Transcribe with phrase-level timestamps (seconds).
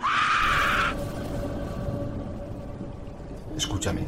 [0.00, 0.33] Ah!
[3.56, 4.06] Escúchame.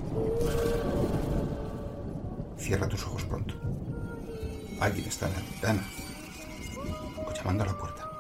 [2.59, 3.55] Cierra tus ojos pronto.
[4.81, 5.83] Alguien está en la ventana.
[7.27, 8.11] O llamando a la puerta.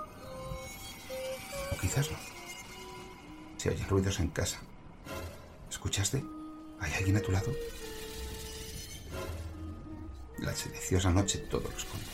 [1.72, 2.16] O quizás no.
[3.56, 4.58] Se oyen ruidos en casa.
[5.68, 6.24] ¿Escuchaste?
[6.80, 7.52] ¿Hay alguien a tu lado?
[10.38, 12.06] La silenciosa noche todo responde.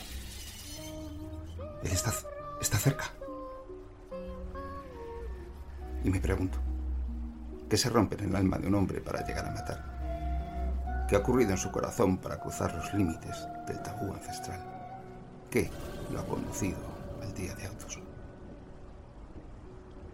[1.83, 2.13] Él está,
[2.61, 3.11] está cerca.
[6.03, 6.57] Y me pregunto,
[7.73, 11.07] ¿qué se rompe en el alma de un hombre para llegar a matar?
[11.09, 14.59] ¿Qué ha ocurrido en su corazón para cruzar los límites del tabú ancestral?
[15.49, 15.71] ¿Qué
[16.11, 16.77] lo ha conducido
[17.23, 17.97] al día de autos?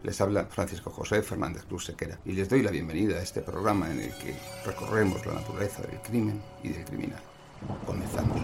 [0.03, 3.91] Les habla Francisco José Fernández Cruz Sequera y les doy la bienvenida a este programa
[3.91, 4.33] en el que
[4.65, 7.21] recorremos la naturaleza del crimen y del criminal.
[7.85, 8.39] Comenzamos.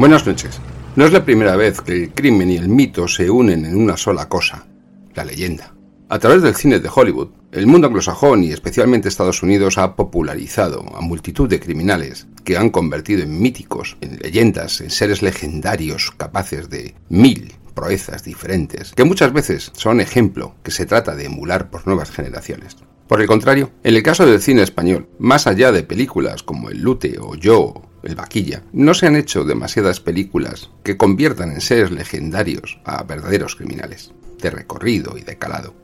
[0.00, 0.58] Buenas noches.
[0.96, 3.98] No es la primera vez que el crimen y el mito se unen en una
[3.98, 4.66] sola cosa,
[5.14, 5.74] la leyenda.
[6.08, 10.86] A través del cine de Hollywood, el mundo anglosajón y especialmente Estados Unidos ha popularizado
[10.96, 16.70] a multitud de criminales que han convertido en míticos, en leyendas, en seres legendarios capaces
[16.70, 21.86] de mil proezas diferentes, que muchas veces son ejemplo que se trata de emular por
[21.86, 22.78] nuevas generaciones.
[23.06, 26.80] Por el contrario, en el caso del cine español, más allá de películas como El
[26.80, 31.90] Lute o Yo el vaquilla, no se han hecho demasiadas películas que conviertan en seres
[31.90, 35.74] legendarios a verdaderos criminales, de recorrido y de calado.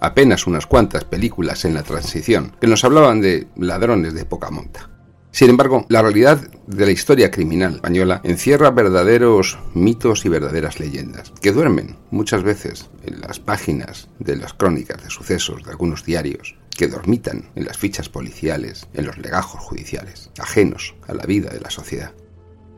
[0.00, 4.90] Apenas unas cuantas películas en la transición que nos hablaban de ladrones de poca monta.
[5.34, 11.32] Sin embargo, la realidad de la historia criminal española encierra verdaderos mitos y verdaderas leyendas,
[11.42, 16.54] que duermen muchas veces en las páginas de las crónicas de sucesos de algunos diarios,
[16.76, 21.60] que dormitan en las fichas policiales, en los legajos judiciales, ajenos a la vida de
[21.60, 22.12] la sociedad.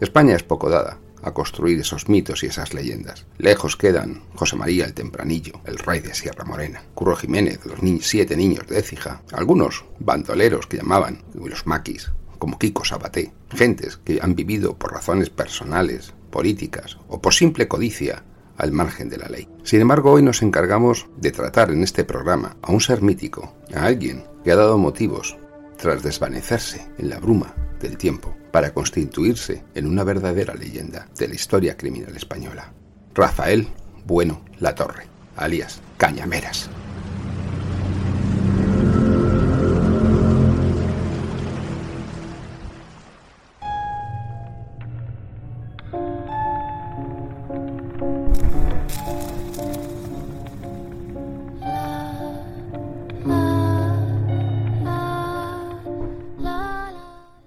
[0.00, 3.26] España es poco dada a construir esos mitos y esas leyendas.
[3.38, 8.36] Lejos quedan José María el Tempranillo, el rey de Sierra Morena, Curro Jiménez, los siete
[8.36, 14.34] niños de Écija, algunos bandoleros que llamaban los maquis, como Kiko Sabaté, gentes que han
[14.34, 18.22] vivido por razones personales, políticas o por simple codicia
[18.56, 19.48] al margen de la ley.
[19.62, 23.84] Sin embargo, hoy nos encargamos de tratar en este programa a un ser mítico, a
[23.84, 25.36] alguien que ha dado motivos,
[25.76, 31.34] tras desvanecerse en la bruma del tiempo, para constituirse en una verdadera leyenda de la
[31.34, 32.72] historia criminal española.
[33.14, 33.68] Rafael
[34.06, 35.06] Bueno La Torre,
[35.36, 36.70] alias Cañameras.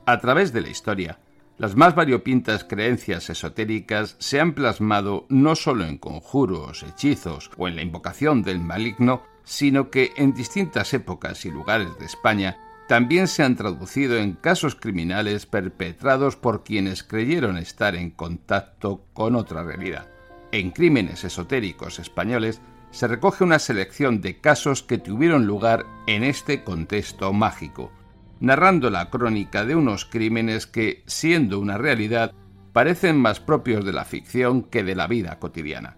[0.09, 1.19] A través de la historia,
[1.59, 7.75] las más variopintas creencias esotéricas se han plasmado no solo en conjuros, hechizos o en
[7.75, 13.43] la invocación del maligno, sino que en distintas épocas y lugares de España también se
[13.43, 20.07] han traducido en casos criminales perpetrados por quienes creyeron estar en contacto con otra realidad.
[20.51, 26.63] En Crímenes Esotéricos Españoles se recoge una selección de casos que tuvieron lugar en este
[26.63, 27.91] contexto mágico,
[28.39, 32.33] narrando la crónica de unos crímenes que, siendo una realidad,
[32.73, 35.97] parecen más propios de la ficción que de la vida cotidiana.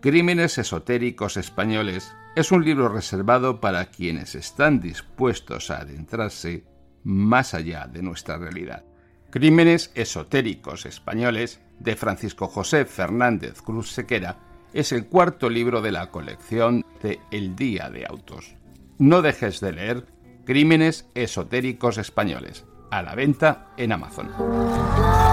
[0.00, 6.64] Crímenes esotéricos españoles es un libro reservado para quienes están dispuestos a adentrarse
[7.04, 8.84] más allá de nuestra realidad.
[9.30, 14.38] Crímenes esotéricos españoles de Francisco José Fernández Cruz Sequera
[14.72, 18.54] es el cuarto libro de la colección de El Día de Autos.
[18.98, 20.06] No dejes de leer
[20.50, 25.29] Crímenes esotéricos españoles, a la venta en Amazon.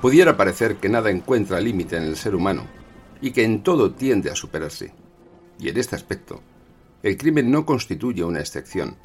[0.00, 2.64] Pudiera parecer que nada encuentra límite en el ser humano
[3.20, 4.94] y que en todo tiende a superarse.
[5.58, 6.40] Y en este aspecto,
[7.02, 8.96] el crimen no constituye una excepción.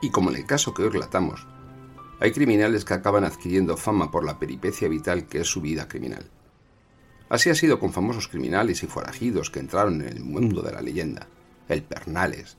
[0.00, 1.46] Y como en el caso que hoy relatamos,
[2.18, 6.28] hay criminales que acaban adquiriendo fama por la peripecia vital que es su vida criminal.
[7.28, 10.82] Así ha sido con famosos criminales y forajidos que entraron en el mundo de la
[10.82, 11.28] leyenda.
[11.68, 12.56] El Pernales,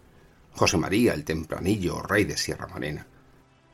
[0.54, 3.06] José María el Tempranillo, rey de Sierra Morena,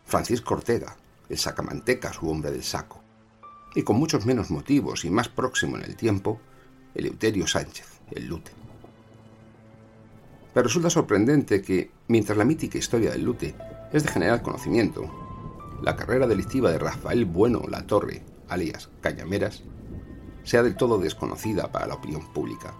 [0.03, 0.97] Francisco Ortega,
[1.29, 3.03] el Sacamanteca, su hombre del saco,
[3.75, 6.39] y con muchos menos motivos y más próximo en el tiempo,
[6.95, 8.51] Eleuterio Sánchez, el Lute.
[10.53, 13.55] Pero resulta sorprendente que, mientras la mítica historia del Lute
[13.93, 15.09] es de general conocimiento,
[15.81, 19.63] la carrera delictiva de Rafael Bueno La Torre, alias Cañameras,
[20.43, 22.73] sea del todo desconocida para la opinión pública,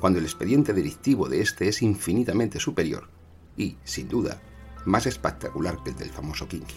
[0.00, 3.08] cuando el expediente delictivo de este es infinitamente superior
[3.56, 4.40] y, sin duda,
[4.84, 6.76] más espectacular que el del famoso Kinky.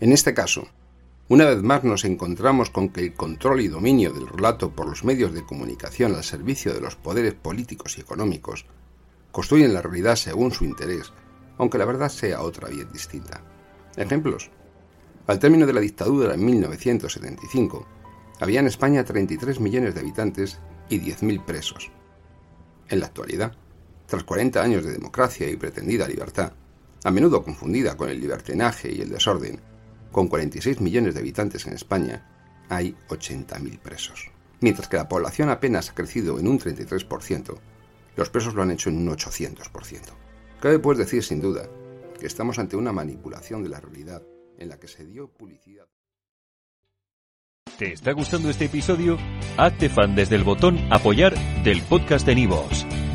[0.00, 0.68] En este caso,
[1.28, 5.04] una vez más nos encontramos con que el control y dominio del relato por los
[5.04, 8.66] medios de comunicación al servicio de los poderes políticos y económicos
[9.32, 11.12] construyen la realidad según su interés,
[11.56, 13.40] aunque la verdad sea otra bien distinta.
[13.96, 14.50] Ejemplos.
[15.26, 17.86] Al término de la dictadura en 1975,
[18.40, 20.60] había en España 33 millones de habitantes
[20.90, 21.90] y 10.000 presos.
[22.88, 23.54] En la actualidad,
[24.06, 26.52] tras 40 años de democracia y pretendida libertad,
[27.02, 29.60] a menudo confundida con el libertinaje y el desorden,
[30.14, 32.24] con 46 millones de habitantes en España,
[32.68, 34.30] hay 80.000 presos.
[34.60, 37.58] Mientras que la población apenas ha crecido en un 33%,
[38.14, 40.00] los presos lo han hecho en un 800%.
[40.60, 41.68] Cabe pues decir sin duda
[42.18, 44.22] que estamos ante una manipulación de la realidad
[44.56, 45.88] en la que se dio publicidad.
[47.76, 49.18] ¿Te está gustando este episodio?
[49.56, 51.34] Hazte fan desde el botón apoyar
[51.64, 52.86] del podcast de Nivos.